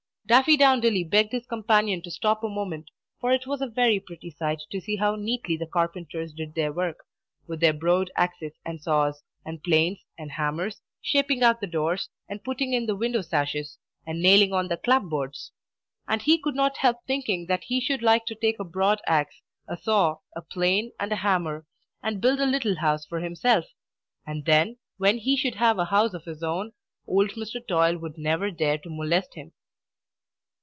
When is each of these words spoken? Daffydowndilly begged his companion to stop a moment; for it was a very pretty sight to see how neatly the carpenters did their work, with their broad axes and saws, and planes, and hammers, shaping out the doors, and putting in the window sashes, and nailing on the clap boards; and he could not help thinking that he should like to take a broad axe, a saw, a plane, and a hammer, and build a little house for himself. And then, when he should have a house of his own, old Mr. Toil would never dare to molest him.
Daffydowndilly 0.29 1.09
begged 1.09 1.33
his 1.33 1.45
companion 1.45 2.01
to 2.03 2.09
stop 2.09 2.41
a 2.41 2.47
moment; 2.47 2.89
for 3.19 3.33
it 3.33 3.45
was 3.45 3.59
a 3.59 3.67
very 3.67 3.99
pretty 3.99 4.29
sight 4.29 4.61
to 4.69 4.79
see 4.79 4.95
how 4.95 5.15
neatly 5.17 5.57
the 5.57 5.67
carpenters 5.67 6.31
did 6.31 6.55
their 6.55 6.71
work, 6.71 6.99
with 7.47 7.59
their 7.59 7.73
broad 7.73 8.09
axes 8.15 8.53
and 8.63 8.81
saws, 8.81 9.23
and 9.43 9.61
planes, 9.61 9.99
and 10.17 10.31
hammers, 10.31 10.83
shaping 11.01 11.43
out 11.43 11.59
the 11.59 11.67
doors, 11.67 12.07
and 12.29 12.45
putting 12.45 12.71
in 12.71 12.85
the 12.85 12.95
window 12.95 13.19
sashes, 13.19 13.77
and 14.07 14.21
nailing 14.21 14.53
on 14.53 14.69
the 14.69 14.77
clap 14.77 15.03
boards; 15.03 15.51
and 16.07 16.21
he 16.21 16.37
could 16.41 16.55
not 16.55 16.77
help 16.77 17.03
thinking 17.05 17.47
that 17.47 17.65
he 17.65 17.81
should 17.81 18.01
like 18.01 18.25
to 18.25 18.35
take 18.35 18.57
a 18.57 18.63
broad 18.63 19.01
axe, 19.05 19.41
a 19.67 19.75
saw, 19.75 20.15
a 20.33 20.41
plane, 20.41 20.93
and 20.97 21.11
a 21.11 21.17
hammer, 21.17 21.65
and 22.01 22.21
build 22.21 22.39
a 22.39 22.45
little 22.45 22.77
house 22.77 23.05
for 23.05 23.19
himself. 23.19 23.65
And 24.25 24.45
then, 24.45 24.77
when 24.95 25.17
he 25.17 25.35
should 25.35 25.55
have 25.55 25.77
a 25.77 25.85
house 25.91 26.13
of 26.13 26.23
his 26.23 26.41
own, 26.41 26.71
old 27.05 27.31
Mr. 27.31 27.59
Toil 27.67 27.97
would 27.97 28.17
never 28.17 28.49
dare 28.49 28.77
to 28.77 28.89
molest 28.89 29.33
him. 29.33 29.51